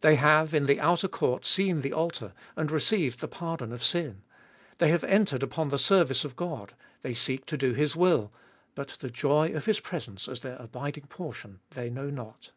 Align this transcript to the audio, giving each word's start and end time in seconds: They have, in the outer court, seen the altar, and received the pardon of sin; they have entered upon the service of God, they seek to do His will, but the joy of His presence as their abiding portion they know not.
They 0.00 0.14
have, 0.16 0.54
in 0.54 0.64
the 0.64 0.80
outer 0.80 1.08
court, 1.08 1.44
seen 1.44 1.82
the 1.82 1.92
altar, 1.92 2.32
and 2.56 2.70
received 2.70 3.20
the 3.20 3.28
pardon 3.28 3.70
of 3.70 3.84
sin; 3.84 4.22
they 4.78 4.88
have 4.88 5.04
entered 5.04 5.42
upon 5.42 5.68
the 5.68 5.78
service 5.78 6.24
of 6.24 6.36
God, 6.36 6.72
they 7.02 7.12
seek 7.12 7.44
to 7.44 7.58
do 7.58 7.74
His 7.74 7.94
will, 7.94 8.32
but 8.74 8.96
the 9.00 9.10
joy 9.10 9.48
of 9.50 9.66
His 9.66 9.80
presence 9.80 10.26
as 10.26 10.40
their 10.40 10.56
abiding 10.56 11.08
portion 11.08 11.60
they 11.72 11.90
know 11.90 12.08
not. 12.08 12.52